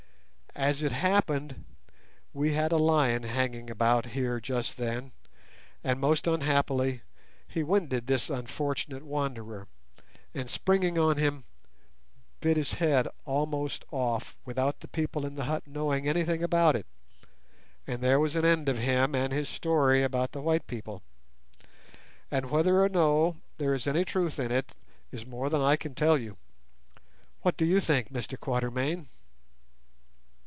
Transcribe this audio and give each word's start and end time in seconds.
As 0.53 0.83
it 0.83 0.91
happened, 0.91 1.63
we 2.33 2.51
had 2.53 2.73
a 2.73 2.77
lion 2.77 3.23
hanging 3.23 3.69
about 3.69 4.07
here 4.07 4.39
just 4.41 4.75
then, 4.77 5.13
and 5.81 5.99
most 5.99 6.27
unhappily 6.27 7.01
he 7.47 7.63
winded 7.63 8.05
this 8.05 8.29
unfortunate 8.29 9.03
wanderer, 9.03 9.67
and, 10.35 10.49
springing 10.51 10.99
on 10.99 11.17
him, 11.17 11.45
bit 12.41 12.57
his 12.57 12.73
head 12.73 13.07
almost 13.23 13.85
off 13.91 14.35
without 14.43 14.81
the 14.81 14.89
people 14.89 15.25
in 15.25 15.35
the 15.35 15.45
hut 15.45 15.63
knowing 15.65 16.05
anything 16.07 16.43
about 16.43 16.75
it, 16.75 16.85
and 17.87 18.03
there 18.03 18.19
was 18.19 18.35
an 18.35 18.43
end 18.45 18.67
of 18.67 18.77
him 18.77 19.15
and 19.15 19.31
his 19.31 19.47
story 19.47 20.03
about 20.03 20.33
the 20.33 20.41
white 20.41 20.67
people; 20.67 21.01
and 22.29 22.51
whether 22.51 22.83
or 22.83 22.89
no 22.89 23.37
there 23.57 23.73
is 23.73 23.87
any 23.87 24.03
truth 24.03 24.37
in 24.37 24.51
it 24.51 24.75
is 25.11 25.25
more 25.25 25.49
than 25.49 25.61
I 25.61 25.77
can 25.77 25.95
tell 25.95 26.17
you. 26.17 26.37
What 27.41 27.55
do 27.55 27.63
you 27.65 27.79
think, 27.79 28.11
Mr 28.11 28.37
Quatermain?" 28.37 29.07